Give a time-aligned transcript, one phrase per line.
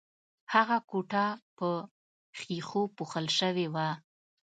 [0.53, 1.25] هغه کوټه
[1.57, 1.69] په
[2.39, 3.89] ښیښو پوښل شوې وه